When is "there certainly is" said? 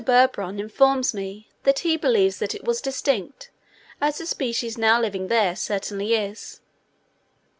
5.27-6.59